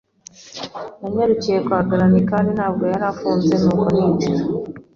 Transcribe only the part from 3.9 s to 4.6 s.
ninjira.